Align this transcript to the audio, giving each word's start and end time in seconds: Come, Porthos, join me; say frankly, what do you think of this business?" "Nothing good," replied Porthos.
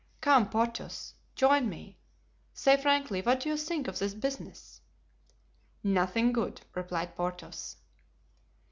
Come, 0.19 0.49
Porthos, 0.49 1.13
join 1.35 1.69
me; 1.69 1.99
say 2.55 2.75
frankly, 2.75 3.21
what 3.21 3.41
do 3.41 3.49
you 3.49 3.55
think 3.55 3.87
of 3.87 3.99
this 3.99 4.15
business?" 4.15 4.81
"Nothing 5.83 6.33
good," 6.33 6.61
replied 6.73 7.15
Porthos. 7.15 7.75